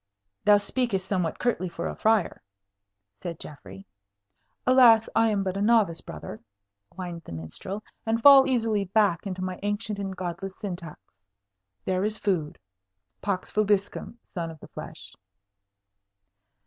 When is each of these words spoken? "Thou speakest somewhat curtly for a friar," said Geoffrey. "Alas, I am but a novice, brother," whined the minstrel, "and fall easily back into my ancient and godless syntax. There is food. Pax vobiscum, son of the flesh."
"Thou 0.45 0.57
speakest 0.57 1.07
somewhat 1.07 1.37
curtly 1.37 1.69
for 1.69 1.87
a 1.87 1.95
friar," 1.95 2.41
said 3.21 3.39
Geoffrey. 3.39 3.85
"Alas, 4.65 5.07
I 5.15 5.29
am 5.29 5.43
but 5.43 5.55
a 5.55 5.61
novice, 5.61 6.01
brother," 6.01 6.39
whined 6.95 7.21
the 7.23 7.31
minstrel, 7.31 7.83
"and 8.03 8.19
fall 8.19 8.47
easily 8.49 8.85
back 8.85 9.27
into 9.27 9.43
my 9.43 9.59
ancient 9.61 9.99
and 9.99 10.15
godless 10.15 10.55
syntax. 10.57 10.99
There 11.85 12.03
is 12.03 12.17
food. 12.17 12.57
Pax 13.21 13.51
vobiscum, 13.51 14.17
son 14.33 14.49
of 14.49 14.59
the 14.59 14.69
flesh." 14.69 15.13